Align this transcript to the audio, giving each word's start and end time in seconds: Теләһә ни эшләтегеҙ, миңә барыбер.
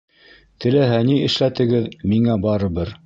Теләһә 0.65 0.97
ни 1.09 1.17
эшләтегеҙ, 1.27 1.93
миңә 2.15 2.43
барыбер. 2.47 2.97